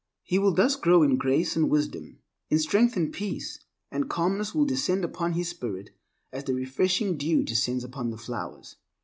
He 0.23 0.39
will 0.39 0.55
thus 0.55 0.75
grow 0.75 1.03
in 1.03 1.17
grace 1.17 1.55
and 1.55 1.69
wisdom, 1.69 2.21
in 2.49 2.57
strength 2.57 2.97
and 2.97 3.13
peace, 3.13 3.59
and 3.91 4.09
calmness 4.09 4.55
will 4.55 4.65
descend 4.65 5.03
upon 5.05 5.33
his 5.33 5.49
spirit 5.49 5.91
as 6.31 6.45
the 6.45 6.55
refreshing 6.55 7.17
dew 7.17 7.43
descends 7.43 7.83
upon 7.83 8.09
the 8.09 8.17
flowers. 8.17 8.77